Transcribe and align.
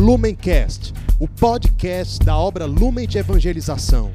Lumencast, 0.00 0.94
o 1.18 1.28
podcast 1.28 2.24
da 2.24 2.34
obra 2.34 2.64
Lumen 2.64 3.06
de 3.06 3.18
Evangelização. 3.18 4.10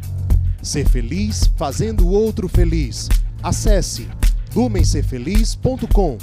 Ser 0.60 0.90
feliz 0.90 1.46
fazendo 1.56 2.08
o 2.08 2.12
outro 2.12 2.50
feliz. 2.50 3.08
Acesse 3.44 4.08
lumencerfeliz.com. 4.56 6.18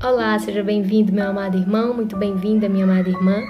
Olá, 0.00 0.38
seja 0.38 0.62
bem-vindo, 0.62 1.12
meu 1.12 1.26
amado 1.26 1.58
irmão, 1.58 1.92
muito 1.92 2.16
bem-vinda, 2.16 2.68
minha 2.68 2.84
amada 2.84 3.08
irmã. 3.08 3.42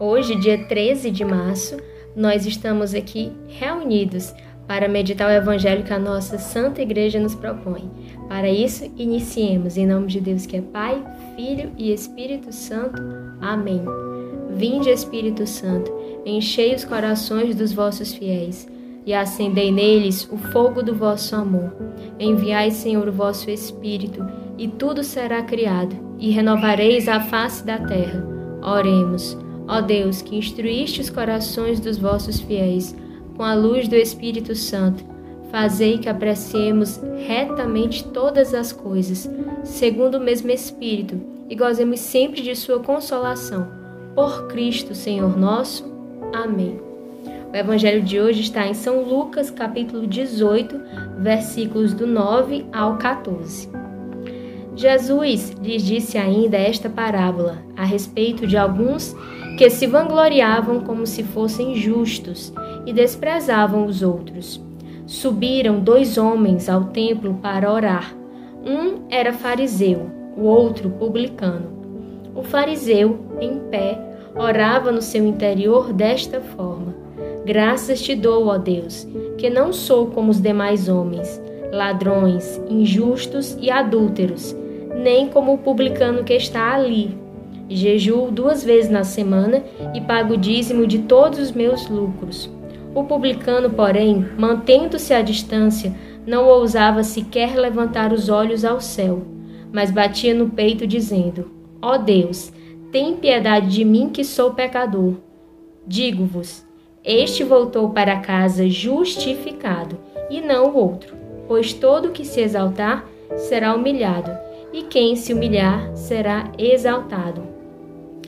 Hoje, 0.00 0.34
dia 0.34 0.66
13 0.66 1.12
de 1.12 1.24
março, 1.24 1.76
nós 2.16 2.44
estamos 2.44 2.92
aqui 2.92 3.30
reunidos 3.46 4.34
para 4.66 4.88
meditar 4.88 5.28
o 5.28 5.32
evangelho 5.32 5.84
que 5.84 5.92
a 5.92 5.98
nossa 5.98 6.38
Santa 6.38 6.82
Igreja 6.82 7.20
nos 7.20 7.36
propõe. 7.36 7.88
Para 8.28 8.50
isso, 8.50 8.92
iniciemos 8.96 9.76
em 9.76 9.86
nome 9.86 10.08
de 10.08 10.20
Deus 10.20 10.44
que 10.44 10.56
é 10.56 10.60
Pai, 10.60 11.06
Filho 11.36 11.70
e 11.78 11.92
Espírito 11.92 12.52
Santo. 12.52 13.00
Amém. 13.40 13.84
Vinde, 14.56 14.88
Espírito 14.88 15.46
Santo, 15.46 15.92
enchei 16.24 16.74
os 16.74 16.82
corações 16.82 17.54
dos 17.54 17.74
vossos 17.74 18.14
fiéis 18.14 18.66
e 19.04 19.12
acendei 19.12 19.70
neles 19.70 20.26
o 20.32 20.38
fogo 20.38 20.82
do 20.82 20.94
vosso 20.94 21.36
amor. 21.36 21.76
Enviai, 22.18 22.70
Senhor, 22.70 23.06
o 23.06 23.12
vosso 23.12 23.50
Espírito, 23.50 24.26
e 24.56 24.66
tudo 24.66 25.04
será 25.04 25.42
criado, 25.42 25.94
e 26.18 26.30
renovareis 26.30 27.06
a 27.06 27.20
face 27.20 27.62
da 27.66 27.78
terra. 27.78 28.26
Oremos. 28.62 29.36
Ó 29.68 29.82
Deus, 29.82 30.22
que 30.22 30.36
instruíste 30.36 31.02
os 31.02 31.10
corações 31.10 31.78
dos 31.78 31.98
vossos 31.98 32.40
fiéis 32.40 32.96
com 33.36 33.42
a 33.42 33.52
luz 33.52 33.86
do 33.86 33.94
Espírito 33.94 34.54
Santo, 34.54 35.04
fazei 35.50 35.98
que 35.98 36.08
apreciemos 36.08 36.98
retamente 37.26 38.04
todas 38.04 38.54
as 38.54 38.72
coisas, 38.72 39.28
segundo 39.64 40.14
o 40.14 40.20
mesmo 40.20 40.50
Espírito, 40.50 41.20
e 41.46 41.54
gozemos 41.54 42.00
sempre 42.00 42.40
de 42.40 42.56
Sua 42.56 42.80
consolação. 42.80 43.75
Por 44.16 44.46
Cristo, 44.46 44.94
Senhor 44.94 45.36
nosso. 45.36 45.84
Amém. 46.32 46.80
O 47.52 47.54
evangelho 47.54 48.02
de 48.02 48.18
hoje 48.18 48.40
está 48.40 48.66
em 48.66 48.72
São 48.72 49.02
Lucas, 49.02 49.50
capítulo 49.50 50.06
18, 50.06 50.80
versículos 51.18 51.92
do 51.92 52.06
9 52.06 52.64
ao 52.72 52.96
14. 52.96 53.68
Jesus 54.74 55.50
lhes 55.62 55.82
disse 55.82 56.16
ainda 56.16 56.56
esta 56.56 56.88
parábola 56.88 57.58
a 57.76 57.84
respeito 57.84 58.46
de 58.46 58.56
alguns 58.56 59.14
que 59.58 59.68
se 59.68 59.86
vangloriavam 59.86 60.80
como 60.80 61.06
se 61.06 61.22
fossem 61.22 61.74
justos 61.74 62.54
e 62.86 62.94
desprezavam 62.94 63.84
os 63.84 64.00
outros. 64.00 64.58
Subiram 65.06 65.78
dois 65.78 66.16
homens 66.16 66.70
ao 66.70 66.84
templo 66.84 67.34
para 67.34 67.70
orar. 67.70 68.16
Um 68.64 69.02
era 69.10 69.34
fariseu, 69.34 70.10
o 70.38 70.44
outro 70.44 70.88
publicano. 70.88 71.76
O 72.34 72.42
fariseu, 72.42 73.18
em 73.40 73.58
pé, 73.70 74.05
orava 74.36 74.92
no 74.92 75.02
seu 75.02 75.26
interior 75.26 75.92
desta 75.92 76.40
forma: 76.40 76.94
Graças 77.44 78.00
te 78.02 78.14
dou, 78.14 78.46
ó 78.46 78.58
Deus, 78.58 79.06
que 79.38 79.48
não 79.48 79.72
sou 79.72 80.06
como 80.08 80.30
os 80.30 80.40
demais 80.40 80.88
homens, 80.88 81.40
ladrões, 81.72 82.60
injustos 82.68 83.56
e 83.60 83.70
adúlteros, 83.70 84.56
nem 84.94 85.28
como 85.28 85.54
o 85.54 85.58
publicano 85.58 86.24
que 86.24 86.34
está 86.34 86.74
ali. 86.74 87.16
Jejuo 87.68 88.30
duas 88.30 88.62
vezes 88.62 88.90
na 88.90 89.02
semana 89.02 89.62
e 89.92 90.00
pago 90.00 90.34
o 90.34 90.36
dízimo 90.36 90.86
de 90.86 91.00
todos 91.00 91.38
os 91.38 91.52
meus 91.52 91.88
lucros. 91.88 92.50
O 92.94 93.04
publicano, 93.04 93.70
porém, 93.70 94.24
mantendo-se 94.38 95.12
à 95.12 95.20
distância, 95.20 95.92
não 96.26 96.46
ousava 96.46 97.02
sequer 97.02 97.56
levantar 97.56 98.12
os 98.12 98.28
olhos 98.28 98.64
ao 98.64 98.80
céu, 98.80 99.22
mas 99.72 99.90
batia 99.90 100.32
no 100.32 100.48
peito, 100.48 100.86
dizendo: 100.86 101.50
Ó 101.82 101.94
oh 101.94 101.98
Deus, 101.98 102.52
tem 102.90 103.16
piedade 103.16 103.68
de 103.68 103.84
mim 103.84 104.10
que 104.10 104.24
sou 104.24 104.54
pecador. 104.54 105.14
Digo-vos: 105.86 106.66
este 107.04 107.44
voltou 107.44 107.90
para 107.90 108.18
casa 108.18 108.68
justificado, 108.68 109.96
e 110.28 110.40
não 110.40 110.70
o 110.70 110.76
outro, 110.76 111.16
pois 111.46 111.72
todo 111.72 112.10
que 112.10 112.24
se 112.24 112.40
exaltar 112.40 113.06
será 113.36 113.74
humilhado, 113.76 114.30
e 114.72 114.82
quem 114.82 115.14
se 115.14 115.32
humilhar 115.32 115.94
será 115.94 116.50
exaltado. 116.58 117.42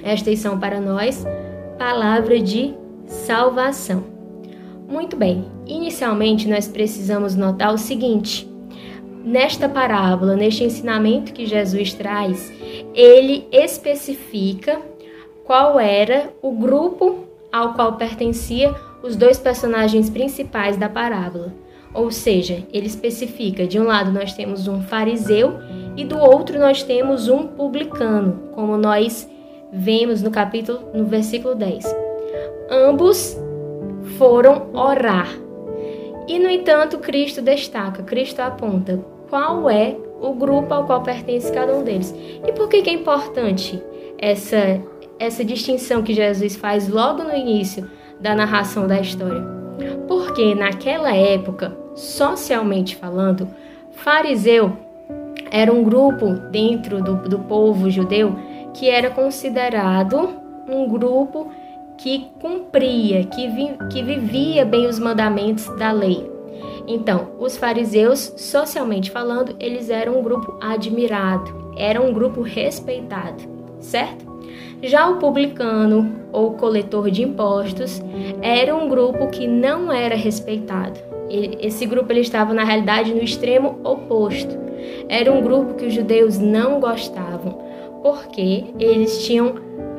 Estas 0.01 0.39
são 0.39 0.61
para 0.61 0.81
nós 0.81 1.27
palavra 1.77 2.39
de 2.39 2.73
salvação. 3.07 4.05
Muito 4.89 5.17
bem, 5.17 5.47
inicialmente 5.67 6.49
nós 6.49 6.69
precisamos 6.69 7.35
notar 7.35 7.75
o 7.75 7.79
seguinte: 7.79 8.48
nesta 9.29 9.69
parábola, 9.69 10.35
neste 10.35 10.65
ensinamento 10.65 11.35
que 11.35 11.45
Jesus 11.45 11.93
traz, 11.93 12.51
ele 12.95 13.47
especifica 13.53 14.81
qual 15.45 15.79
era 15.79 16.33
o 16.41 16.53
grupo 16.53 17.27
ao 17.53 17.75
qual 17.75 17.97
pertencia 17.97 18.75
os 19.03 19.17
dois 19.17 19.39
personagens 19.39 20.09
principais 20.09 20.79
da 20.79 20.89
parábola. 20.89 21.53
Ou 21.93 22.11
seja, 22.11 22.67
ele 22.73 22.87
especifica: 22.87 23.67
de 23.67 23.79
um 23.79 23.85
lado 23.85 24.11
nós 24.11 24.33
temos 24.33 24.67
um 24.67 24.83
fariseu 24.83 25.59
e 25.97 26.05
do 26.05 26.19
outro 26.19 26.59
nós 26.59 26.83
temos 26.83 27.29
um 27.29 27.47
publicano, 27.47 28.51
como 28.55 28.79
nós 28.79 29.29
vemos 29.71 30.23
no 30.23 30.31
capítulo 30.31 30.81
no 30.95 31.05
versículo 31.05 31.55
10. 31.55 31.85
Ambos 32.71 33.39
foram 34.17 34.71
orar. 34.73 35.29
E, 36.27 36.39
no 36.39 36.49
entanto, 36.49 36.99
Cristo 36.99 37.41
destaca, 37.41 38.03
Cristo 38.03 38.41
aponta 38.41 39.03
qual 39.29 39.69
é 39.69 39.97
o 40.21 40.33
grupo 40.33 40.75
ao 40.75 40.85
qual 40.85 41.03
pertence 41.03 41.53
cada 41.53 41.75
um 41.75 41.83
deles. 41.83 42.15
E 42.47 42.53
por 42.53 42.69
que, 42.69 42.83
que 42.83 42.91
é 42.91 42.93
importante 42.93 43.83
essa, 44.19 44.81
essa 45.19 45.45
distinção 45.45 46.03
que 46.03 46.15
Jesus 46.15 46.57
faz 46.57 46.89
logo 46.89 47.23
no 47.23 47.35
início 47.35 47.89
da 48.21 48.35
narração 48.35 48.87
da 48.87 49.01
história? 49.01 49.43
Porque 50.09 50.55
naquela 50.55 51.15
época, 51.15 51.77
socialmente 51.95 52.97
falando, 52.97 53.49
fariseu 53.93 54.77
era 55.51 55.73
um 55.73 55.83
grupo 55.83 56.33
dentro 56.51 57.03
do, 57.03 57.17
do 57.29 57.39
povo 57.41 57.89
judeu 57.91 58.37
que 58.75 58.91
era 58.91 59.11
considerado 59.11 60.29
um 60.69 60.89
grupo 60.89 61.51
que 61.97 62.29
cumpria, 62.41 63.25
que, 63.25 63.49
vi, 63.49 63.77
que 63.91 64.03
vivia 64.03 64.65
bem 64.65 64.87
os 64.87 64.99
mandamentos 64.99 65.67
da 65.79 65.91
lei. 65.91 66.38
Então, 66.91 67.33
os 67.39 67.55
fariseus, 67.55 68.33
socialmente 68.39 69.11
falando, 69.11 69.55
eles 69.61 69.91
eram 69.91 70.19
um 70.19 70.23
grupo 70.23 70.57
admirado, 70.59 71.73
eram 71.77 72.09
um 72.09 72.15
grupo 72.15 72.41
respeitado, 72.41 73.45
certo? 73.79 74.27
Já 74.83 75.07
o 75.07 75.19
publicano 75.19 76.11
ou 76.33 76.55
coletor 76.55 77.11
de 77.11 77.23
impostos 77.23 78.01
era 78.41 78.75
um 78.75 78.89
grupo 78.89 79.29
que 79.29 79.47
não 79.47 79.93
era 79.93 80.17
respeitado. 80.17 80.99
Esse 81.29 81.85
grupo 81.85 82.11
ele 82.11 82.21
estava 82.21 82.55
na 82.55 82.65
realidade 82.65 83.13
no 83.13 83.23
extremo 83.23 83.79
oposto. 83.85 84.57
Era 85.11 85.31
um 85.31 85.43
grupo 85.43 85.75
que 85.75 85.85
os 85.85 85.93
judeus 85.93 86.39
não 86.39 86.81
gostavam, 86.81 87.59
porque 88.03 88.65
eles 88.79 89.27
tinham 89.27 89.57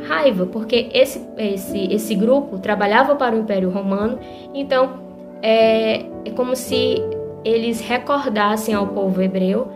raiva, 0.08 0.48
porque 0.48 0.90
esse, 0.92 1.22
esse, 1.38 1.94
esse 1.94 2.16
grupo 2.16 2.58
trabalhava 2.58 3.16
para 3.16 3.36
o 3.36 3.40
Império 3.40 3.70
Romano, 3.70 4.18
então 4.56 5.09
é, 5.42 6.06
é 6.26 6.32
como 6.36 6.56
se 6.56 6.98
eles 7.44 7.80
recordassem 7.82 8.74
ao 8.74 8.88
povo 8.88 9.22
hebreu 9.22 9.68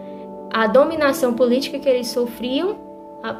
a 0.52 0.68
dominação 0.68 1.34
política 1.34 1.80
que 1.80 1.90
eles 1.90 2.08
sofriam 2.08 2.78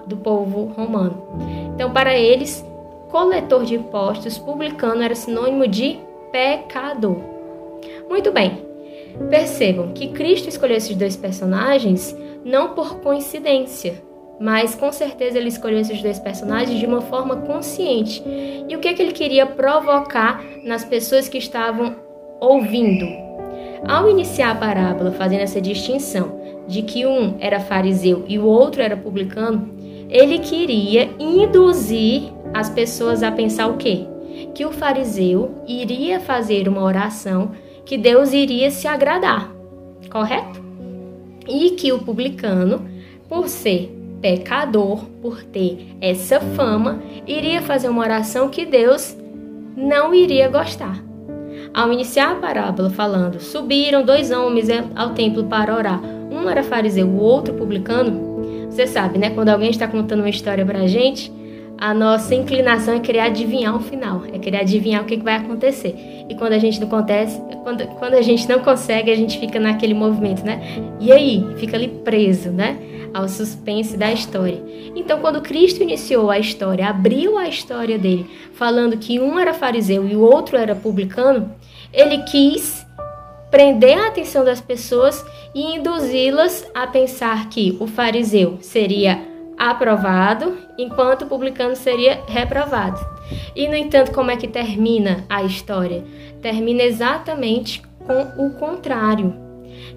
do 0.08 0.18
povo 0.18 0.74
romano. 0.76 1.28
Então, 1.76 1.92
para 1.92 2.18
eles, 2.18 2.66
coletor 3.10 3.66
de 3.66 3.76
impostos, 3.76 4.38
publicano, 4.38 5.04
era 5.04 5.14
sinônimo 5.14 5.68
de 5.68 6.00
pecador. 6.32 7.18
Muito 8.10 8.32
bem, 8.32 8.66
percebam 9.30 9.92
que 9.94 10.08
Cristo 10.08 10.50
escolheu 10.50 10.78
esses 10.78 10.96
dois 10.96 11.16
personagens 11.16 12.18
não 12.44 12.70
por 12.70 13.00
coincidência, 13.00 14.02
mas 14.40 14.76
com 14.76 14.92
certeza 14.92 15.38
ele 15.38 15.50
escolheu 15.50 15.80
esses 15.80 16.02
dois 16.02 16.20
personagens 16.20 16.80
de 16.80 16.86
uma 16.86 17.02
forma 17.02 17.38
consciente. 17.38 18.24
E 18.68 18.76
o 18.76 18.80
que, 18.80 18.88
é 18.88 18.94
que 18.94 19.02
ele 19.02 19.14
queria 19.14 19.46
provocar 19.46 20.44
nas 20.64 20.84
pessoas 20.84 21.30
que 21.30 21.38
estavam 21.38 21.96
ouvindo? 22.44 23.08
Ao 23.88 24.10
iniciar 24.10 24.52
a 24.52 24.56
parábola 24.56 25.12
fazendo 25.12 25.42
essa 25.42 25.62
distinção 25.62 26.42
de 26.68 26.82
que 26.82 27.06
um 27.06 27.36
era 27.40 27.60
fariseu 27.60 28.26
e 28.28 28.38
o 28.38 28.46
outro 28.46 28.82
era 28.82 28.98
publicano, 28.98 29.70
ele 30.10 30.40
queria 30.40 31.10
induzir 31.20 32.24
as 32.54 32.70
pessoas 32.70 33.24
a 33.24 33.32
pensar 33.32 33.68
o 33.68 33.78
quê? 33.78 34.06
Que 34.54 34.66
o 34.66 34.72
fariseu 34.72 35.56
iria 35.68 36.20
fazer 36.20 36.68
uma 36.68 36.84
oração 36.84 37.52
que 37.86 37.98
Deus 37.98 38.32
iria 38.34 38.72
se 38.72 38.88
agradar, 38.88 39.52
correto? 40.10 40.62
E 41.48 41.72
que 41.72 41.92
o 41.92 42.00
publicano, 42.00 42.86
por 43.28 43.50
ser 43.50 43.92
pecador, 44.22 45.04
por 45.22 45.44
ter 45.44 45.96
essa 46.00 46.40
fama, 46.40 47.02
iria 47.28 47.62
fazer 47.62 47.90
uma 47.90 48.02
oração 48.02 48.50
que 48.50 48.66
Deus 48.66 49.18
não 49.76 50.14
iria 50.14 50.48
gostar. 50.48 51.13
Ao 51.74 51.92
iniciar 51.92 52.34
a 52.34 52.36
parábola 52.36 52.88
falando, 52.92 53.40
subiram 53.40 54.06
dois 54.06 54.30
homens 54.30 54.68
ao 54.96 55.10
templo 55.16 55.46
para 55.46 55.76
orar. 55.76 56.00
Um 56.04 56.48
era 56.48 56.62
fariseu, 56.62 57.08
o 57.08 57.20
outro 57.20 57.56
publicano. 57.56 58.68
Você 58.70 58.86
sabe, 58.86 59.18
né? 59.18 59.32
Quando 59.32 59.50
alguém 59.50 59.72
está 59.72 59.88
contando 59.88 60.20
uma 60.20 60.30
história 60.30 60.64
para 60.64 60.82
a 60.82 60.88
gente, 60.88 61.32
a 61.84 61.94
nossa 61.94 62.34
inclinação 62.34 62.94
é 62.94 63.00
querer 63.02 63.20
adivinhar 63.20 63.76
o 63.76 63.82
final, 63.82 64.24
é 64.32 64.40
querer 64.40 64.62
adivinhar 64.62 65.04
o 65.04 65.06
que, 65.06 65.18
vai 65.18 65.36
acontecer. 65.36 65.94
E 66.30 66.34
quando 66.34 66.54
a 66.54 66.58
gente 66.58 66.80
não 66.80 66.88
acontece, 66.88 67.42
quando, 67.62 67.86
quando 68.00 68.14
a 68.14 68.22
gente 68.22 68.48
não 68.48 68.60
consegue, 68.60 69.12
a 69.12 69.16
gente 69.16 69.38
fica 69.38 69.60
naquele 69.60 69.94
movimento, 69.94 70.46
né? 70.46 70.62
E 71.02 71.12
aí, 71.12 71.46
fica 71.58 71.76
ali 71.76 71.90
preso, 71.90 72.52
né? 72.52 72.78
Ao 73.14 73.28
suspense 73.28 73.98
da 73.98 74.14
história. 74.14 74.64
Então, 74.96 75.20
quando 75.20 75.42
Cristo 75.42 75.84
iniciou 75.84 76.32
a 76.32 76.40
história, 76.40 76.88
abriu 76.88 77.38
a 77.38 77.50
história 77.50 78.00
dele, 78.00 78.28
falando 78.54 78.96
que 78.96 79.20
um 79.20 79.38
era 79.38 79.54
fariseu 79.54 80.08
e 80.08 80.16
o 80.16 80.22
outro 80.22 80.56
era 80.56 80.74
publicano, 80.74 81.54
ele 81.92 82.20
quis 82.20 82.88
prender 83.52 83.98
a 83.98 84.08
atenção 84.08 84.46
das 84.46 84.62
pessoas 84.62 85.22
e 85.54 85.76
induzi-las 85.76 86.66
a 86.74 86.88
pensar 86.88 87.50
que 87.50 87.76
o 87.78 87.88
fariseu 87.88 88.58
seria 88.62 89.33
aprovado, 89.70 90.58
enquanto 90.78 91.24
o 91.24 91.28
publicano 91.28 91.76
seria 91.76 92.22
reprovado. 92.28 93.00
E 93.56 93.68
no 93.68 93.76
entanto, 93.76 94.12
como 94.12 94.32
é 94.32 94.38
que 94.38 94.48
termina 94.48 95.26
a 95.30 95.44
história? 95.44 96.04
Termina 96.42 96.84
exatamente 96.84 97.82
com 98.06 98.46
o 98.46 98.52
contrário. 98.52 99.34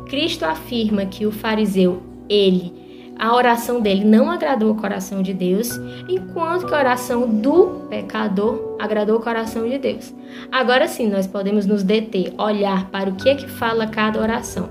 Cristo 0.09 0.45
afirma 0.45 1.07
que 1.07 1.27
o 1.27 1.33
fariseu, 1.33 2.03
ele, 2.29 2.73
a 3.19 3.35
oração 3.35 3.81
dele 3.81 4.05
não 4.05 4.31
agradou 4.31 4.73
o 4.73 4.77
coração 4.77 5.23
de 5.23 5.33
Deus, 5.33 5.71
enquanto 6.07 6.67
que 6.67 6.75
a 6.75 6.79
oração 6.79 7.27
do 7.27 7.87
pecador 7.89 8.77
agradou 8.79 9.17
o 9.17 9.23
coração 9.23 9.67
de 9.67 9.79
Deus. 9.79 10.15
Agora 10.53 10.87
sim, 10.87 11.09
nós 11.09 11.27
podemos 11.27 11.65
nos 11.65 11.83
deter, 11.83 12.35
olhar 12.37 12.91
para 12.91 13.09
o 13.09 13.15
que 13.15 13.31
é 13.31 13.35
que 13.35 13.49
fala 13.49 13.87
cada 13.87 14.21
oração. 14.21 14.69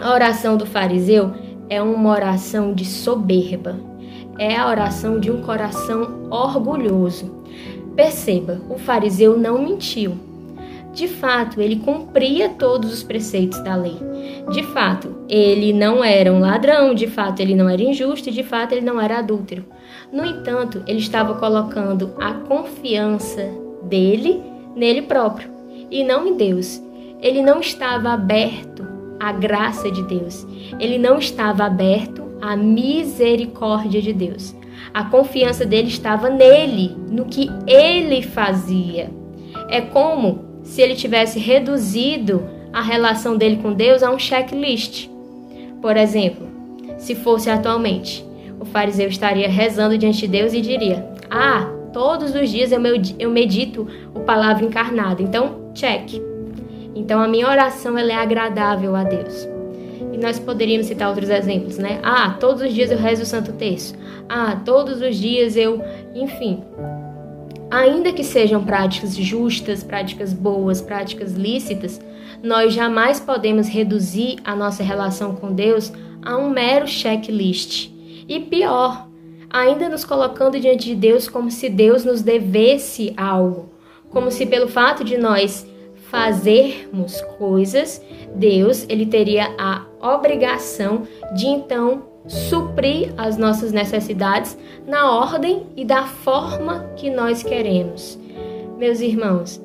A 0.00 0.12
oração 0.12 0.56
do 0.56 0.66
fariseu 0.66 1.32
é 1.68 1.82
uma 1.82 2.10
oração 2.10 2.72
de 2.72 2.84
soberba. 2.84 3.76
É 4.38 4.56
a 4.56 4.68
oração 4.68 5.18
de 5.18 5.30
um 5.30 5.42
coração 5.42 6.28
orgulhoso. 6.30 7.44
Perceba, 7.96 8.60
o 8.70 8.78
fariseu 8.78 9.36
não 9.36 9.62
mentiu. 9.62 10.16
De 10.92 11.06
fato, 11.06 11.60
ele 11.60 11.76
cumpria 11.76 12.48
todos 12.48 12.92
os 12.92 13.02
preceitos 13.02 13.62
da 13.62 13.76
lei. 13.76 13.96
De 14.50 14.62
fato, 14.62 15.14
ele 15.28 15.72
não 15.72 16.02
era 16.02 16.32
um 16.32 16.40
ladrão, 16.40 16.94
de 16.94 17.06
fato, 17.06 17.40
ele 17.40 17.54
não 17.54 17.68
era 17.68 17.82
injusto, 17.82 18.30
de 18.30 18.42
fato, 18.42 18.72
ele 18.72 18.86
não 18.86 19.00
era 19.00 19.18
adúltero. 19.18 19.64
No 20.12 20.24
entanto, 20.24 20.82
ele 20.86 20.98
estava 20.98 21.34
colocando 21.34 22.14
a 22.18 22.32
confiança 22.32 23.48
dele 23.82 24.42
nele 24.74 25.02
próprio 25.02 25.50
e 25.90 26.02
não 26.02 26.26
em 26.26 26.36
Deus. 26.36 26.82
Ele 27.20 27.42
não 27.42 27.60
estava 27.60 28.10
aberto 28.10 28.87
a 29.18 29.32
graça 29.32 29.90
de 29.90 30.02
Deus. 30.02 30.46
Ele 30.78 30.98
não 30.98 31.18
estava 31.18 31.64
aberto 31.64 32.22
à 32.40 32.56
misericórdia 32.56 34.00
de 34.00 34.12
Deus. 34.12 34.54
A 34.92 35.04
confiança 35.04 35.66
dele 35.66 35.88
estava 35.88 36.30
nele, 36.30 36.96
no 37.10 37.26
que 37.26 37.50
ele 37.66 38.22
fazia. 38.22 39.10
É 39.68 39.80
como 39.80 40.60
se 40.62 40.80
ele 40.80 40.94
tivesse 40.94 41.38
reduzido 41.38 42.42
a 42.72 42.82
relação 42.82 43.36
dele 43.36 43.56
com 43.56 43.72
Deus 43.72 44.02
a 44.02 44.10
um 44.10 44.18
checklist. 44.18 45.08
Por 45.80 45.96
exemplo, 45.96 46.46
se 46.96 47.14
fosse 47.14 47.50
atualmente, 47.50 48.24
o 48.60 48.64
fariseu 48.64 49.08
estaria 49.08 49.48
rezando 49.48 49.96
diante 49.96 50.20
de 50.20 50.28
Deus 50.28 50.52
e 50.52 50.60
diria: 50.60 51.08
Ah, 51.30 51.70
todos 51.92 52.34
os 52.34 52.50
dias 52.50 52.72
eu 52.72 53.30
medito 53.30 53.86
o 54.14 54.20
palavra 54.20 54.64
encarnada, 54.64 55.22
então 55.22 55.72
check. 55.74 56.20
Então 56.94 57.20
a 57.20 57.28
minha 57.28 57.48
oração 57.48 57.96
ela 57.98 58.12
é 58.12 58.16
agradável 58.16 58.94
a 58.96 59.04
Deus. 59.04 59.48
E 60.12 60.18
nós 60.18 60.38
poderíamos 60.38 60.86
citar 60.86 61.08
outros 61.08 61.30
exemplos, 61.30 61.78
né? 61.78 62.00
Ah, 62.02 62.36
todos 62.40 62.62
os 62.62 62.72
dias 62.72 62.90
eu 62.90 62.98
rezo 62.98 63.22
o 63.22 63.26
Santo 63.26 63.52
Terço. 63.52 63.94
Ah, 64.28 64.60
todos 64.64 65.00
os 65.00 65.16
dias 65.16 65.56
eu, 65.56 65.82
enfim. 66.14 66.62
Ainda 67.70 68.12
que 68.12 68.24
sejam 68.24 68.64
práticas 68.64 69.14
justas, 69.14 69.84
práticas 69.84 70.32
boas, 70.32 70.80
práticas 70.80 71.34
lícitas, 71.34 72.00
nós 72.42 72.72
jamais 72.72 73.20
podemos 73.20 73.68
reduzir 73.68 74.36
a 74.44 74.56
nossa 74.56 74.82
relação 74.82 75.34
com 75.34 75.52
Deus 75.52 75.92
a 76.22 76.36
um 76.36 76.48
mero 76.50 76.86
checklist. 76.86 77.90
E 78.28 78.40
pior, 78.40 79.08
ainda 79.50 79.88
nos 79.88 80.04
colocando 80.04 80.58
diante 80.58 80.86
de 80.86 80.94
Deus 80.94 81.28
como 81.28 81.50
se 81.50 81.68
Deus 81.68 82.04
nos 82.04 82.22
devesse 82.22 83.12
algo, 83.16 83.70
como 84.10 84.30
se 84.30 84.46
pelo 84.46 84.68
fato 84.68 85.04
de 85.04 85.16
nós 85.16 85.66
fazermos 86.10 87.20
coisas, 87.38 88.02
Deus 88.34 88.86
ele 88.88 89.06
teria 89.06 89.54
a 89.58 89.84
obrigação 90.00 91.02
de 91.34 91.46
então 91.46 92.04
suprir 92.26 93.12
as 93.16 93.36
nossas 93.36 93.72
necessidades 93.72 94.56
na 94.86 95.10
ordem 95.10 95.66
e 95.76 95.84
da 95.84 96.04
forma 96.04 96.90
que 96.96 97.10
nós 97.10 97.42
queremos. 97.42 98.18
Meus 98.78 99.00
irmãos, 99.00 99.60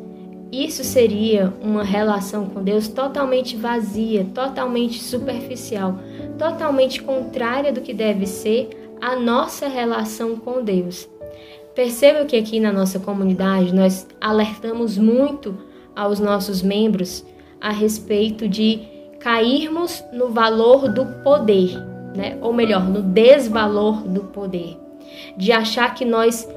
isso 0.51 0.83
seria 0.83 1.53
uma 1.61 1.83
relação 1.83 2.47
com 2.47 2.63
Deus 2.63 2.87
totalmente 2.87 3.55
vazia, 3.57 4.25
totalmente 4.33 5.01
superficial, 5.01 5.99
totalmente 6.37 7.01
contrária 7.01 7.71
do 7.71 7.81
que 7.81 7.93
deve 7.93 8.25
ser 8.25 8.69
a 9.01 9.15
nossa 9.15 9.67
relação 9.67 10.35
com 10.35 10.63
Deus. 10.63 11.09
Perceba 11.75 12.25
que 12.25 12.35
aqui 12.35 12.59
na 12.59 12.71
nossa 12.71 12.99
comunidade 12.99 13.73
nós 13.73 14.07
alertamos 14.21 14.97
muito 14.97 15.57
aos 15.95 16.19
nossos 16.19 16.61
membros 16.61 17.25
a 17.59 17.71
respeito 17.71 18.47
de 18.47 18.81
cairmos 19.19 20.03
no 20.11 20.29
valor 20.29 20.91
do 20.91 21.05
poder, 21.23 21.77
né? 22.15 22.37
ou 22.41 22.51
melhor, 22.51 22.83
no 22.83 23.01
desvalor 23.01 24.03
do 24.03 24.21
poder, 24.25 24.77
de 25.37 25.51
achar 25.51 25.93
que 25.93 26.03
nós 26.03 26.47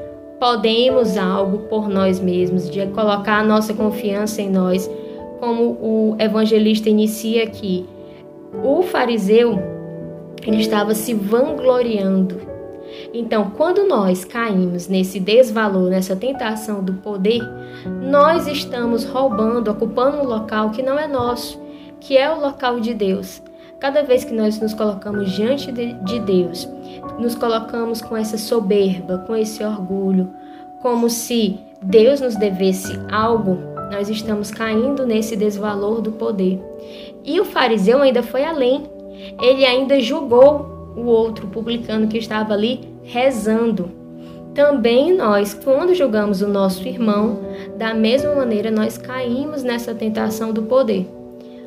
podemos 0.41 1.17
algo 1.17 1.59
por 1.69 1.89
nós 1.89 2.21
mesmos, 2.21 2.69
de 2.69 2.85
colocar 2.89 3.41
a 3.41 3.45
nossa 3.45 3.73
confiança 3.73 4.43
em 4.43 4.51
nós, 4.51 4.91
como 5.39 5.79
o 5.81 6.17
evangelista 6.19 6.91
inicia 6.91 7.45
aqui. 7.45 7.87
O 8.65 8.83
fariseu 8.83 9.59
ele 10.47 10.61
estava 10.61 10.95
se 10.95 11.13
vangloriando 11.13 12.41
então, 13.13 13.51
quando 13.57 13.87
nós 13.87 14.25
caímos 14.25 14.89
nesse 14.89 15.21
desvalor, 15.21 15.91
nessa 15.91 16.17
tentação 16.17 16.83
do 16.83 16.95
poder, 16.95 17.41
nós 18.03 18.47
estamos 18.47 19.05
roubando, 19.05 19.71
ocupando 19.71 20.19
um 20.19 20.25
local 20.25 20.71
que 20.71 20.83
não 20.83 20.99
é 20.99 21.07
nosso, 21.07 21.61
que 22.01 22.17
é 22.17 22.31
o 22.31 22.41
local 22.41 22.81
de 22.81 22.95
Deus. 22.95 23.43
Cada 23.79 24.03
vez 24.03 24.25
que 24.25 24.33
nós 24.33 24.59
nos 24.61 24.73
colocamos 24.73 25.31
diante 25.33 25.71
de 25.71 26.21
Deus, 26.21 26.69
nos 27.19 27.35
colocamos 27.35 28.01
com 28.01 28.17
essa 28.17 28.39
soberba, 28.39 29.19
com 29.27 29.37
esse 29.37 29.63
orgulho, 29.63 30.31
como 30.81 31.11
se 31.11 31.59
Deus 31.83 32.21
nos 32.21 32.37
devesse 32.37 32.99
algo, 33.11 33.59
nós 33.91 34.09
estamos 34.09 34.51
caindo 34.51 35.07
nesse 35.07 35.37
desvalor 35.37 36.01
do 36.01 36.13
poder. 36.13 36.61
E 37.25 37.39
o 37.41 37.45
fariseu 37.45 38.01
ainda 38.03 38.23
foi 38.23 38.45
além. 38.45 38.85
Ele 39.41 39.65
ainda 39.65 40.01
julgou 40.01 40.95
o 40.97 41.05
outro 41.05 41.47
publicano 41.49 42.09
que 42.09 42.19
estava 42.19 42.55
ali 42.55 42.96
rezando. 43.07 43.91
Também 44.55 45.15
nós, 45.15 45.55
quando 45.55 45.95
julgamos 45.95 46.43
o 46.43 46.49
nosso 46.49 46.87
irmão, 46.87 47.41
da 47.77 47.95
mesma 47.95 48.35
maneira 48.35 48.71
nós 48.71 48.99
caímos 48.99 49.63
nessa 49.63 49.95
tentação 49.95 50.53
do 50.53 50.63
poder. 50.63 51.07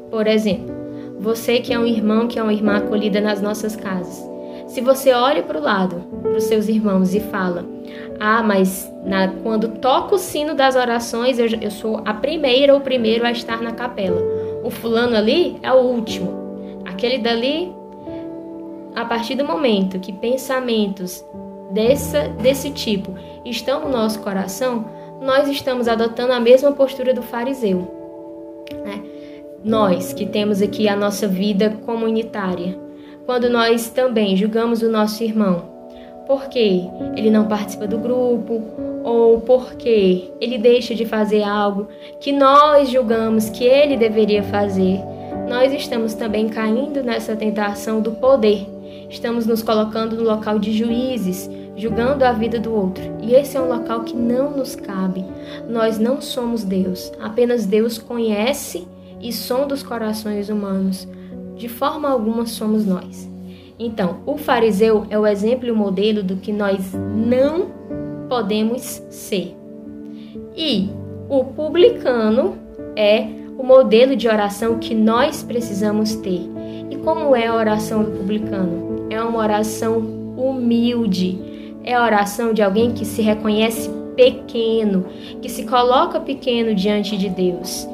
Por 0.09 0.27
exemplo, 0.27 0.75
você 1.19 1.59
que 1.59 1.73
é 1.73 1.79
um 1.79 1.85
irmão, 1.85 2.27
que 2.27 2.39
é 2.39 2.43
uma 2.43 2.53
irmã 2.53 2.77
acolhida 2.77 3.21
nas 3.21 3.41
nossas 3.41 3.75
casas. 3.75 4.27
Se 4.67 4.81
você 4.81 5.13
olha 5.13 5.41
para 5.41 5.57
o 5.57 5.63
lado, 5.63 6.03
para 6.21 6.37
os 6.37 6.43
seus 6.43 6.67
irmãos 6.67 7.13
e 7.13 7.19
fala: 7.19 7.65
Ah, 8.19 8.43
mas 8.43 8.91
na, 9.03 9.27
quando 9.27 9.69
toca 9.79 10.15
o 10.15 10.19
sino 10.19 10.53
das 10.53 10.75
orações, 10.75 11.39
eu, 11.39 11.47
eu 11.61 11.71
sou 11.71 12.01
a 12.05 12.13
primeira 12.13 12.73
ou 12.73 12.79
o 12.79 12.83
primeiro 12.83 13.25
a 13.25 13.31
estar 13.31 13.61
na 13.61 13.71
capela. 13.71 14.21
O 14.63 14.69
fulano 14.69 15.15
ali 15.15 15.57
é 15.63 15.71
o 15.71 15.77
último. 15.77 16.81
Aquele 16.85 17.17
dali 17.17 17.71
a 18.95 19.05
partir 19.05 19.35
do 19.35 19.45
momento 19.45 19.99
que 19.99 20.11
pensamentos 20.11 21.23
dessa, 21.71 22.27
desse 22.27 22.71
tipo 22.71 23.15
estão 23.45 23.81
no 23.81 23.89
nosso 23.89 24.19
coração, 24.19 24.85
nós 25.21 25.47
estamos 25.47 25.87
adotando 25.87 26.33
a 26.33 26.39
mesma 26.39 26.71
postura 26.71 27.13
do 27.13 27.21
fariseu. 27.21 28.65
Né? 28.83 29.03
Nós 29.63 30.13
que 30.13 30.25
temos 30.25 30.61
aqui 30.61 30.87
a 30.87 30.95
nossa 30.95 31.27
vida 31.27 31.77
comunitária, 31.85 32.77
quando 33.25 33.49
nós 33.49 33.89
também 33.89 34.35
julgamos 34.35 34.81
o 34.81 34.89
nosso 34.89 35.23
irmão, 35.23 35.69
porque 36.25 36.83
ele 37.15 37.29
não 37.29 37.47
participa 37.47 37.87
do 37.87 37.97
grupo 37.97 38.61
ou 39.03 39.41
porque 39.41 40.31
ele 40.39 40.57
deixa 40.57 40.93
de 40.95 41.05
fazer 41.05 41.43
algo 41.43 41.87
que 42.19 42.31
nós 42.31 42.89
julgamos 42.89 43.49
que 43.49 43.63
ele 43.63 43.97
deveria 43.97 44.43
fazer, 44.43 44.99
nós 45.47 45.73
estamos 45.73 46.13
também 46.13 46.47
caindo 46.47 47.03
nessa 47.03 47.35
tentação 47.35 48.01
do 48.01 48.11
poder 48.11 48.78
Estamos 49.09 49.45
nos 49.47 49.63
colocando 49.63 50.15
no 50.15 50.23
local 50.23 50.59
de 50.59 50.71
juízes, 50.71 51.49
julgando 51.75 52.23
a 52.23 52.31
vida 52.31 52.59
do 52.59 52.73
outro. 52.73 53.03
E 53.21 53.33
esse 53.33 53.57
é 53.57 53.61
um 53.61 53.67
local 53.67 54.03
que 54.03 54.15
não 54.15 54.55
nos 54.55 54.75
cabe. 54.75 55.25
Nós 55.67 55.97
não 55.97 56.21
somos 56.21 56.63
Deus. 56.63 57.11
Apenas 57.19 57.65
Deus 57.65 57.97
conhece 57.97 58.87
e 59.19 59.33
sonda 59.33 59.73
os 59.73 59.81
corações 59.81 60.49
humanos. 60.49 61.07
De 61.55 61.67
forma 61.67 62.09
alguma 62.09 62.45
somos 62.45 62.85
nós. 62.85 63.27
Então, 63.79 64.17
o 64.25 64.37
fariseu 64.37 65.05
é 65.09 65.17
o 65.17 65.25
exemplo 65.25 65.67
e 65.67 65.71
o 65.71 65.75
modelo 65.75 66.21
do 66.21 66.35
que 66.35 66.51
nós 66.51 66.93
não 66.93 67.67
podemos 68.27 69.01
ser. 69.09 69.55
E 70.55 70.89
o 71.29 71.45
publicano 71.45 72.57
é 72.95 73.25
o 73.57 73.63
modelo 73.63 74.15
de 74.15 74.27
oração 74.27 74.77
que 74.79 74.93
nós 74.93 75.43
precisamos 75.43 76.15
ter. 76.15 76.41
E 76.89 76.97
como 76.97 77.35
é 77.35 77.47
a 77.47 77.55
oração 77.55 78.03
do 78.03 78.11
publicano? 78.11 78.88
É 79.09 79.21
uma 79.21 79.39
oração 79.39 79.99
humilde. 80.37 81.75
É 81.83 81.93
a 81.93 82.03
oração 82.03 82.53
de 82.53 82.61
alguém 82.61 82.91
que 82.91 83.05
se 83.05 83.21
reconhece 83.21 83.89
pequeno, 84.15 85.05
que 85.41 85.49
se 85.49 85.63
coloca 85.63 86.19
pequeno 86.19 86.75
diante 86.75 87.17
de 87.17 87.29
Deus. 87.29 87.87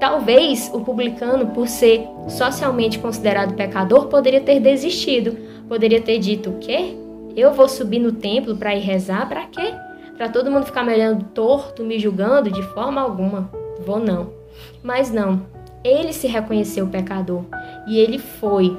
Talvez 0.00 0.70
o 0.72 0.80
publicano, 0.80 1.48
por 1.48 1.68
ser 1.68 2.02
socialmente 2.28 2.98
considerado 2.98 3.54
pecador, 3.54 4.06
poderia 4.06 4.40
ter 4.40 4.58
desistido, 4.58 5.36
poderia 5.68 6.00
ter 6.00 6.18
dito: 6.18 6.50
o 6.50 6.58
quê? 6.58 6.96
Eu 7.36 7.52
vou 7.52 7.68
subir 7.68 7.98
no 7.98 8.12
templo 8.12 8.56
para 8.56 8.74
ir 8.74 8.80
rezar? 8.80 9.28
Para 9.28 9.46
quê? 9.46 9.74
Para 10.16 10.28
todo 10.28 10.50
mundo 10.50 10.66
ficar 10.66 10.82
me 10.82 10.92
olhando 10.92 11.24
torto, 11.32 11.84
me 11.84 11.98
julgando? 11.98 12.50
De 12.50 12.62
forma 12.62 13.00
alguma. 13.00 13.50
Vou 13.86 13.98
não. 13.98 14.32
Mas 14.82 15.10
não. 15.10 15.42
Ele 15.84 16.12
se 16.12 16.26
reconheceu 16.26 16.86
pecador 16.86 17.44
e 17.86 17.98
ele 17.98 18.18
foi. 18.18 18.76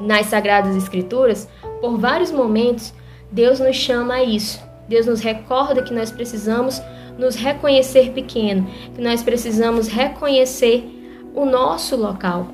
Nas 0.00 0.26
Sagradas 0.26 0.76
Escrituras, 0.76 1.48
por 1.80 1.98
vários 1.98 2.30
momentos, 2.30 2.92
Deus 3.30 3.60
nos 3.60 3.76
chama 3.76 4.14
a 4.14 4.24
isso. 4.24 4.60
Deus 4.88 5.06
nos 5.06 5.20
recorda 5.20 5.82
que 5.82 5.94
nós 5.94 6.10
precisamos 6.10 6.80
nos 7.18 7.36
reconhecer 7.36 8.10
pequeno, 8.10 8.66
que 8.94 9.00
nós 9.00 9.22
precisamos 9.22 9.88
reconhecer 9.88 10.84
o 11.34 11.44
nosso 11.44 11.96
local. 11.96 12.48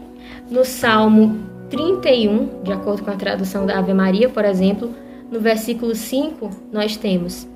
No 0.50 0.64
Salmo 0.64 1.38
31, 1.70 2.62
de 2.62 2.72
acordo 2.72 3.02
com 3.04 3.10
a 3.10 3.16
tradução 3.16 3.64
da 3.64 3.78
Ave 3.78 3.94
Maria, 3.94 4.28
por 4.28 4.44
exemplo, 4.44 4.90
no 5.30 5.40
versículo 5.40 5.94
5, 5.94 6.50
nós 6.72 6.96
temos: 6.96 7.48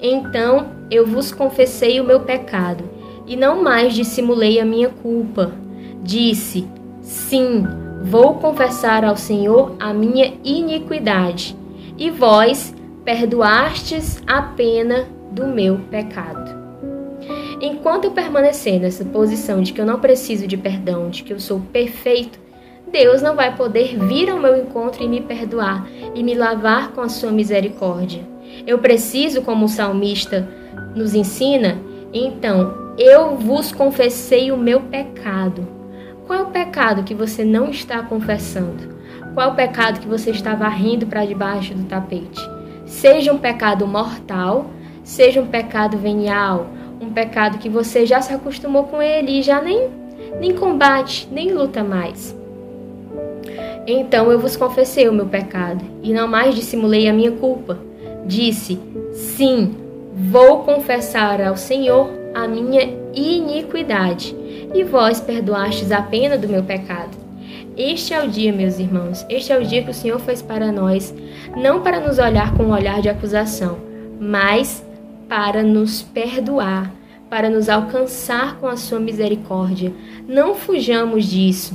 Então 0.00 0.66
eu 0.90 1.06
vos 1.06 1.32
confessei 1.32 2.00
o 2.00 2.04
meu 2.04 2.20
pecado, 2.20 2.84
e 3.26 3.36
não 3.36 3.62
mais 3.62 3.94
dissimulei 3.94 4.60
a 4.60 4.64
minha 4.64 4.88
culpa. 4.88 5.52
Disse: 6.02 6.66
Sim, 7.00 7.64
vou 8.02 8.34
confessar 8.34 9.04
ao 9.04 9.16
Senhor 9.16 9.76
a 9.78 9.94
minha 9.94 10.34
iniquidade, 10.44 11.56
e 11.96 12.10
vós 12.10 12.74
perdoastes 13.04 14.22
a 14.26 14.42
pena 14.42 15.06
do 15.30 15.46
meu 15.46 15.78
pecado. 15.90 16.62
Enquanto 17.60 18.06
eu 18.06 18.10
permanecer 18.10 18.80
nessa 18.80 19.04
posição 19.04 19.62
de 19.62 19.72
que 19.72 19.80
eu 19.80 19.86
não 19.86 20.00
preciso 20.00 20.46
de 20.48 20.56
perdão, 20.56 21.10
de 21.10 21.22
que 21.22 21.32
eu 21.32 21.38
sou 21.38 21.60
perfeito, 21.72 22.40
Deus 22.90 23.22
não 23.22 23.36
vai 23.36 23.56
poder 23.56 23.96
vir 23.96 24.28
ao 24.28 24.38
meu 24.38 24.56
encontro 24.56 25.02
e 25.02 25.08
me 25.08 25.20
perdoar 25.20 25.86
e 26.14 26.22
me 26.22 26.34
lavar 26.34 26.90
com 26.92 27.00
a 27.00 27.08
sua 27.08 27.30
misericórdia. 27.30 28.26
Eu 28.66 28.78
preciso, 28.78 29.42
como 29.42 29.66
o 29.66 29.68
salmista 29.68 30.48
nos 30.94 31.14
ensina, 31.14 31.78
então, 32.12 32.94
eu 32.98 33.36
vos 33.36 33.72
confessei 33.72 34.52
o 34.52 34.56
meu 34.56 34.80
pecado. 34.80 35.81
Qual 36.32 36.40
é 36.40 36.44
o 36.44 36.50
pecado 36.50 37.02
que 37.02 37.14
você 37.14 37.44
não 37.44 37.68
está 37.68 38.02
confessando? 38.02 38.96
Qual 39.34 39.50
é 39.50 39.52
o 39.52 39.54
pecado 39.54 40.00
que 40.00 40.08
você 40.08 40.30
está 40.30 40.54
varrendo 40.54 41.06
para 41.06 41.26
debaixo 41.26 41.74
do 41.74 41.84
tapete? 41.84 42.40
Seja 42.86 43.34
um 43.34 43.36
pecado 43.36 43.86
mortal, 43.86 44.70
seja 45.04 45.42
um 45.42 45.46
pecado 45.46 45.98
venial, 45.98 46.68
um 47.02 47.10
pecado 47.10 47.58
que 47.58 47.68
você 47.68 48.06
já 48.06 48.22
se 48.22 48.32
acostumou 48.32 48.84
com 48.84 49.02
ele 49.02 49.40
e 49.40 49.42
já 49.42 49.60
nem, 49.60 49.90
nem 50.40 50.54
combate, 50.54 51.28
nem 51.30 51.52
luta 51.52 51.84
mais. 51.84 52.34
Então 53.86 54.32
eu 54.32 54.38
vos 54.38 54.56
confessei 54.56 55.10
o 55.10 55.12
meu 55.12 55.26
pecado 55.26 55.84
e 56.02 56.14
não 56.14 56.26
mais 56.26 56.54
dissimulei 56.54 57.10
a 57.10 57.12
minha 57.12 57.32
culpa. 57.32 57.78
Disse: 58.24 58.80
Sim, 59.12 59.81
vou 60.14 60.58
confessar 60.58 61.40
ao 61.40 61.56
Senhor 61.56 62.10
a 62.34 62.46
minha 62.46 62.82
iniquidade, 63.14 64.36
e 64.74 64.84
vós 64.84 65.20
perdoastes 65.20 65.90
a 65.90 66.02
pena 66.02 66.36
do 66.36 66.48
meu 66.48 66.62
pecado. 66.62 67.16
Este 67.76 68.12
é 68.12 68.22
o 68.22 68.28
dia, 68.28 68.52
meus 68.52 68.78
irmãos, 68.78 69.24
este 69.28 69.52
é 69.52 69.58
o 69.58 69.64
dia 69.64 69.82
que 69.82 69.90
o 69.90 69.94
Senhor 69.94 70.18
fez 70.18 70.42
para 70.42 70.70
nós, 70.70 71.14
não 71.56 71.80
para 71.80 72.00
nos 72.00 72.18
olhar 72.18 72.54
com 72.54 72.64
um 72.64 72.72
olhar 72.72 73.00
de 73.00 73.08
acusação, 73.08 73.78
mas 74.20 74.84
para 75.28 75.62
nos 75.62 76.02
perdoar, 76.02 76.92
para 77.30 77.48
nos 77.48 77.70
alcançar 77.70 78.58
com 78.58 78.66
a 78.66 78.76
sua 78.76 79.00
misericórdia. 79.00 79.92
Não 80.28 80.54
fujamos 80.54 81.24
disso. 81.24 81.74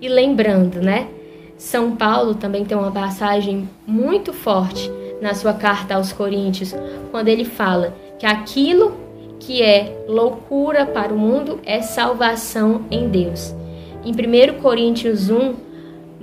E 0.00 0.08
lembrando, 0.08 0.82
né? 0.82 1.08
São 1.56 1.96
Paulo 1.96 2.34
também 2.34 2.64
tem 2.64 2.76
uma 2.76 2.92
passagem 2.92 3.68
muito 3.86 4.32
forte 4.34 4.90
na 5.20 5.34
sua 5.34 5.52
carta 5.52 5.94
aos 5.94 6.12
Coríntios, 6.12 6.74
quando 7.10 7.28
ele 7.28 7.44
fala 7.44 7.94
que 8.18 8.26
aquilo 8.26 8.96
que 9.38 9.62
é 9.62 10.04
loucura 10.08 10.84
para 10.84 11.12
o 11.12 11.18
mundo 11.18 11.60
é 11.64 11.80
salvação 11.80 12.84
em 12.90 13.08
Deus. 13.08 13.54
Em 14.04 14.12
1 14.12 14.60
Coríntios 14.60 15.30
1, 15.30 15.54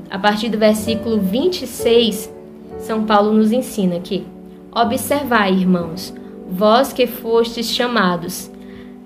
a 0.09 0.19
partir 0.19 0.49
do 0.49 0.57
versículo 0.57 1.19
26, 1.19 2.31
São 2.79 3.05
Paulo 3.05 3.33
nos 3.33 3.51
ensina 3.51 3.99
que: 3.99 4.25
Observai, 4.71 5.53
irmãos, 5.53 6.13
vós 6.49 6.93
que 6.93 7.07
fostes 7.07 7.67
chamados, 7.67 8.51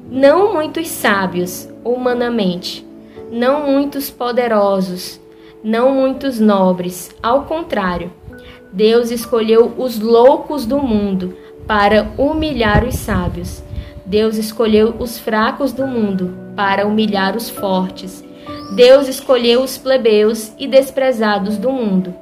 não 0.09 0.53
muitos 0.53 0.87
sábios 0.87 1.69
humanamente, 1.83 2.85
não 3.31 3.71
muitos 3.71 4.09
poderosos, 4.09 5.19
não 5.63 5.91
muitos 5.91 6.39
nobres, 6.39 7.15
ao 7.21 7.43
contrário, 7.43 8.11
Deus 8.71 9.09
escolheu 9.11 9.73
os 9.77 9.99
loucos 9.99 10.65
do 10.65 10.77
mundo 10.77 11.35
para 11.65 12.11
humilhar 12.17 12.85
os 12.85 12.95
sábios. 12.95 13.63
Deus 14.05 14.37
escolheu 14.37 14.95
os 14.99 15.19
fracos 15.19 15.71
do 15.71 15.85
mundo 15.85 16.35
para 16.55 16.85
humilhar 16.85 17.35
os 17.35 17.49
fortes. 17.49 18.23
Deus 18.75 19.07
escolheu 19.07 19.61
os 19.61 19.77
plebeus 19.77 20.51
e 20.57 20.67
desprezados 20.67 21.57
do 21.57 21.71
mundo, 21.71 22.13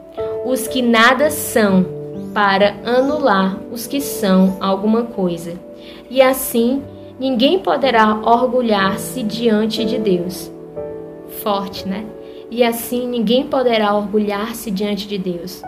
os 0.45 0.67
que 0.67 0.81
nada 0.81 1.29
são 1.29 1.85
para 2.33 2.75
anular 2.85 3.57
os 3.71 3.87
que 3.87 3.99
são 3.99 4.57
alguma 4.59 5.03
coisa. 5.03 5.53
E 6.09 6.21
assim, 6.21 6.81
ninguém 7.19 7.59
poderá 7.59 8.15
orgulhar-se 8.15 9.23
diante 9.23 9.83
de 9.83 9.97
Deus. 9.97 10.51
Forte, 11.41 11.87
né? 11.87 12.05
E 12.49 12.63
assim, 12.63 13.07
ninguém 13.07 13.45
poderá 13.47 13.93
orgulhar-se 13.93 14.71
diante 14.71 15.07
de 15.07 15.17
Deus. 15.17 15.61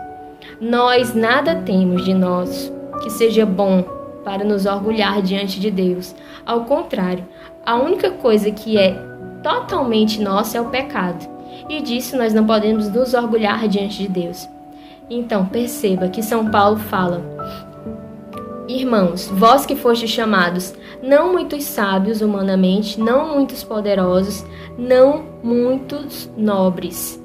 Nós 0.60 1.14
nada 1.14 1.56
temos 1.56 2.04
de 2.04 2.14
nós 2.14 2.72
que 3.02 3.10
seja 3.10 3.46
bom 3.46 3.82
para 4.24 4.44
nos 4.44 4.66
orgulhar 4.66 5.22
diante 5.22 5.58
de 5.58 5.70
Deus. 5.70 6.14
Ao 6.44 6.64
contrário, 6.64 7.24
a 7.64 7.76
única 7.76 8.10
coisa 8.10 8.50
que 8.50 8.76
é 8.76 8.92
totalmente 9.42 10.20
nossa 10.20 10.58
é 10.58 10.60
o 10.60 10.68
pecado. 10.68 11.28
E 11.68 11.80
disso 11.80 12.16
nós 12.16 12.32
não 12.32 12.46
podemos 12.46 12.88
nos 12.88 13.14
orgulhar 13.14 13.66
diante 13.68 14.02
de 14.02 14.08
Deus. 14.08 14.48
Então, 15.08 15.46
perceba 15.46 16.08
que 16.08 16.22
São 16.22 16.50
Paulo 16.50 16.78
fala: 16.78 17.22
Irmãos, 18.68 19.28
vós 19.32 19.66
que 19.66 19.74
fostes 19.74 20.10
chamados, 20.10 20.72
não 21.02 21.32
muitos 21.32 21.64
sábios 21.64 22.20
humanamente, 22.20 23.00
não 23.00 23.34
muitos 23.34 23.64
poderosos, 23.64 24.44
não 24.78 25.24
muitos 25.42 26.30
nobres. 26.36 27.19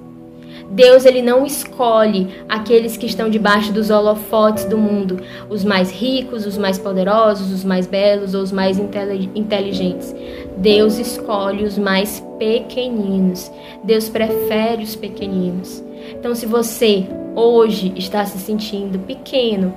Deus 0.70 1.06
ele 1.06 1.22
não 1.22 1.46
escolhe 1.46 2.28
aqueles 2.50 2.98
que 2.98 3.06
estão 3.06 3.30
debaixo 3.30 3.72
dos 3.72 3.90
holofotes 3.90 4.66
do 4.66 4.78
mundo, 4.78 5.20
os 5.50 5.64
mais 5.64 5.92
ricos, 5.92 6.46
os 6.46 6.58
mais 6.58 6.78
poderosos, 6.78 7.52
os 7.52 7.64
mais 7.64 7.88
belos 7.88 8.34
ou 8.34 8.42
os 8.42 8.52
mais 8.52 8.80
inteligentes. 8.80 10.16
Deus 10.58 10.98
escolhe 10.98 11.64
os 11.64 11.78
mais 11.78 12.24
pequeninos. 12.40 13.52
Deus 13.84 14.10
prefere 14.10 14.84
os 14.84 14.96
pequeninos. 14.96 15.84
Então, 16.12 16.34
se 16.36 16.46
você 16.46 17.08
hoje 17.36 17.94
está 17.96 18.26
se 18.26 18.38
sentindo 18.38 19.00
pequeno, 19.00 19.74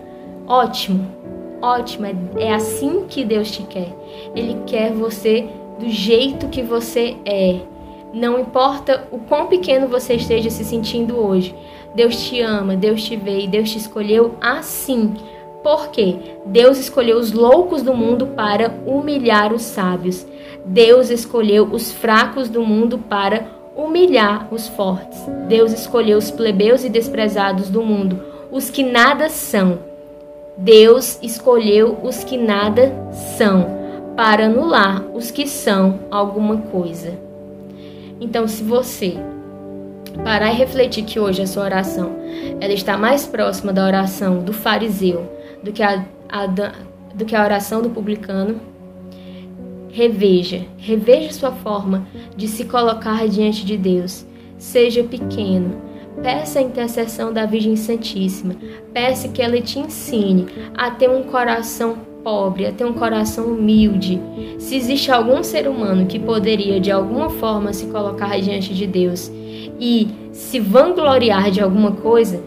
ótimo, 0.47 1.07
ótimo, 1.61 2.07
é, 2.07 2.15
é 2.39 2.55
assim 2.55 3.05
que 3.09 3.25
Deus 3.25 3.51
te 3.51 3.63
quer. 3.65 3.95
Ele 4.35 4.57
quer 4.67 4.93
você 4.93 5.47
do 5.79 5.89
jeito 5.89 6.49
que 6.49 6.63
você 6.63 7.17
é. 7.25 7.61
Não 8.13 8.41
importa 8.41 9.07
o 9.11 9.19
quão 9.19 9.47
pequeno 9.47 9.87
você 9.87 10.15
esteja 10.15 10.49
se 10.51 10.65
sentindo 10.65 11.19
hoje, 11.19 11.55
Deus 11.95 12.17
te 12.25 12.41
ama, 12.41 12.77
Deus 12.77 13.03
te 13.03 13.17
vê 13.17 13.41
e 13.41 13.49
Deus 13.49 13.71
te 13.71 13.79
escolheu 13.79 14.35
assim. 14.41 15.15
Porque 15.63 16.17
Deus 16.47 16.79
escolheu 16.79 17.19
os 17.19 17.33
loucos 17.33 17.83
do 17.83 17.93
mundo 17.93 18.29
para 18.29 18.75
humilhar 18.87 19.53
os 19.53 19.63
sábios. 19.63 20.27
Deus 20.65 21.11
escolheu 21.11 21.69
os 21.71 21.91
fracos 21.91 22.49
do 22.49 22.63
mundo 22.63 22.99
para 22.99 23.47
humilhar 23.77 24.49
os 24.51 24.69
fortes. 24.69 25.19
Deus 25.49 25.73
escolheu 25.73 26.19
os 26.19 26.31
plebeus 26.31 26.85
e 26.85 26.89
desprezados 26.89 27.69
do 27.69 27.83
mundo, 27.83 28.23
os 28.51 28.71
que 28.71 28.83
nada 28.83 29.29
são. 29.29 29.79
Deus 30.57 31.19
escolheu 31.23 31.99
os 32.03 32.25
que 32.25 32.37
nada 32.37 32.93
são, 33.37 33.67
para 34.17 34.47
anular 34.47 35.05
os 35.15 35.31
que 35.31 35.47
são 35.47 36.01
alguma 36.11 36.57
coisa. 36.57 37.28
Então, 38.21 38.47
se 38.49 38.63
você 38.63 39.17
parar 40.25 40.53
e 40.53 40.57
refletir 40.57 41.05
que 41.05 41.21
hoje 41.21 41.43
a 41.43 41.47
sua 41.47 41.65
oração 41.65 42.17
ela 42.61 42.73
está 42.73 42.97
mais 42.97 43.27
próxima 43.27 43.73
da 43.73 43.85
oração 43.85 44.43
do 44.43 44.53
fariseu 44.53 45.31
do 45.63 45.73
que 45.73 45.83
a 45.83 46.05
a, 46.29 46.47
do 46.47 47.25
que 47.25 47.35
a 47.35 47.43
oração 47.43 47.81
do 47.81 47.91
publicano. 47.91 48.61
Reveja, 49.91 50.65
reveja 50.77 51.33
sua 51.33 51.51
forma 51.51 52.07
de 52.37 52.47
se 52.47 52.65
colocar 52.67 53.27
diante 53.27 53.65
de 53.65 53.77
Deus. 53.77 54.27
Seja 54.59 55.03
pequeno. 55.03 55.89
Peça 56.23 56.59
a 56.59 56.63
intercessão 56.63 57.33
da 57.33 57.47
Virgem 57.47 57.77
Santíssima. 57.77 58.55
Peça 58.93 59.29
que 59.29 59.41
ela 59.41 59.61
te 59.61 59.79
ensine 59.79 60.47
a 60.77 60.91
ter 60.91 61.09
um 61.09 61.23
coração 61.23 61.97
pobre, 62.29 62.67
a 62.67 62.73
ter 62.73 62.85
um 62.85 62.93
coração 62.93 63.47
humilde. 63.47 64.21
Se 64.59 64.77
existe 64.77 65.11
algum 65.11 65.43
ser 65.43 65.67
humano 65.67 66.05
que 66.05 66.19
poderia 66.19 66.79
de 66.79 66.93
alguma 66.93 67.31
forma 67.31 67.73
se 67.73 67.87
colocar 67.87 68.39
diante 68.39 68.75
de 68.75 68.87
Deus 68.87 69.33
e 69.81 70.09
se 70.31 70.61
vangloriar 70.61 71.51
de 71.51 71.63
alguma 71.63 71.93
coisa, 71.93 72.43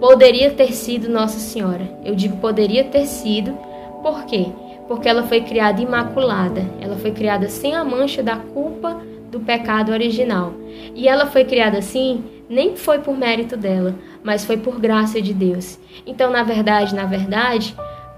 poderia 0.00 0.50
ter 0.50 0.72
sido 0.72 1.08
Nossa 1.08 1.38
Senhora. 1.38 1.88
Eu 2.04 2.16
digo 2.16 2.38
poderia 2.38 2.82
ter 2.82 3.06
sido, 3.06 3.56
por 4.02 4.24
quê? 4.24 4.46
Porque 4.88 5.08
ela 5.08 5.22
foi 5.22 5.42
criada 5.42 5.80
imaculada, 5.80 6.66
ela 6.80 6.96
foi 6.96 7.12
criada 7.12 7.48
sem 7.48 7.76
a 7.76 7.84
mancha 7.84 8.24
da 8.24 8.34
culpa 8.34 9.00
do 9.30 9.38
pecado 9.38 9.92
original. 9.92 10.52
E 10.96 11.06
ela 11.06 11.26
foi 11.26 11.44
criada 11.44 11.78
assim, 11.78 12.24
nem 12.50 12.74
foi 12.74 12.98
por 12.98 13.16
mérito 13.16 13.56
dela, 13.56 13.94
mas 14.24 14.44
foi 14.44 14.56
por 14.56 14.80
graça 14.80 15.22
de 15.22 15.32
Deus. 15.32 15.78
Então, 16.04 16.28
na 16.28 16.42
verdade, 16.42 16.92
na 16.92 17.04
verdade, 17.04 17.72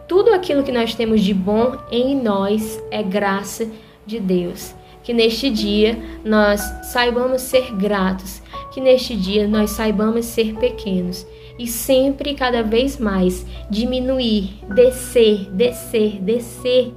tudo 0.06 0.32
aquilo 0.32 0.62
que 0.62 0.72
nós 0.72 0.94
temos 0.94 1.22
de 1.22 1.32
bom 1.32 1.76
em 1.90 2.20
nós 2.20 2.82
é 2.90 3.02
graça 3.02 3.68
de 4.06 4.20
Deus. 4.20 4.74
Que 5.02 5.12
neste 5.12 5.50
dia 5.50 5.98
nós 6.24 6.60
saibamos 6.92 7.42
ser 7.42 7.74
gratos, 7.74 8.42
que 8.72 8.80
neste 8.80 9.14
dia 9.14 9.46
nós 9.46 9.70
saibamos 9.70 10.24
ser 10.26 10.54
pequenos. 10.54 11.26
E 11.58 11.66
sempre 11.66 12.34
cada 12.34 12.62
vez 12.62 12.98
mais 12.98 13.46
diminuir, 13.70 14.54
descer, 14.74 15.50
descer, 15.50 16.20
descer 16.20 16.92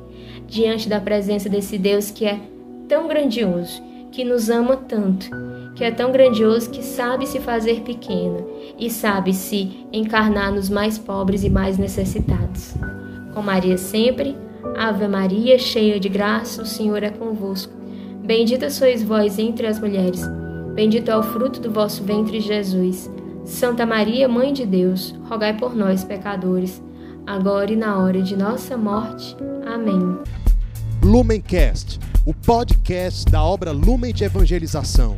diante 0.48 0.90
da 0.90 1.00
presença 1.00 1.50
desse 1.50 1.78
Deus 1.78 2.10
que 2.10 2.26
é 2.26 2.40
tão 2.88 3.08
grandioso, 3.08 3.84
que 4.12 4.24
nos 4.24 4.50
ama 4.50 4.78
tanto, 4.78 5.30
que 5.78 5.84
é 5.84 5.92
tão 5.92 6.12
grandioso 6.12 6.72
que 6.72 6.82
sabe 6.82 7.28
se 7.28 7.40
fazer 7.40 7.82
pequeno 7.82 8.48
e 8.80 8.90
sabe 8.90 9.32
se 9.32 9.86
encarnar 9.94 10.52
nos 10.52 10.70
mais 10.70 10.98
pobres 10.98 11.44
e 11.44 11.52
mais 11.52 11.78
necessitados. 11.78 12.74
Com 13.32 13.44
Maria 13.44 13.78
sempre, 13.78 14.36
Ave 14.76 15.08
Maria, 15.08 15.60
cheia 15.60 16.00
de 16.00 16.10
graça, 16.10 16.64
o 16.64 16.66
Senhor 16.66 17.04
é 17.04 17.12
convosco. 17.12 17.72
Bendita 18.24 18.72
sois 18.72 19.04
vós 19.04 19.38
entre 19.38 19.68
as 19.68 19.80
mulheres, 19.80 20.24
bendito 20.74 21.12
é 21.12 21.16
o 21.16 21.22
fruto 21.22 21.62
do 21.62 21.72
vosso 21.72 22.04
ventre, 22.04 22.40
Jesus. 22.40 23.10
Santa 23.46 23.86
Maria, 23.86 24.28
Mãe 24.28 24.52
de 24.52 24.66
Deus, 24.66 25.14
rogai 25.30 25.56
por 25.56 25.76
nós, 25.76 26.04
pecadores, 26.04 26.82
agora 27.26 27.72
e 27.72 27.76
na 27.76 28.00
hora 28.00 28.20
de 28.24 28.36
nossa 28.36 28.76
morte. 28.76 29.38
Amém. 29.64 30.18
Lumencast, 31.04 32.00
o 32.26 32.34
podcast 32.34 33.26
da 33.32 33.44
obra 33.44 33.72
Lumen 33.72 34.12
de 34.12 34.24
Evangelização. 34.24 35.18